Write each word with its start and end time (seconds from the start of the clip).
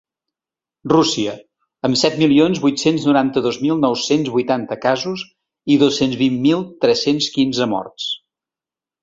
Rússia, 0.91 1.33
amb 1.89 1.99
set 2.03 2.17
milions 2.21 2.61
vuit-cents 2.63 3.05
noranta-dos 3.09 3.59
mil 3.67 3.77
nou-cents 3.83 4.33
vuitanta 4.39 4.79
casos 4.87 5.25
i 5.75 5.77
dos-cents 5.85 6.19
vint 6.25 6.41
mil 6.49 6.65
tres-cents 6.87 7.31
quinze 7.39 7.71
morts. 7.77 8.11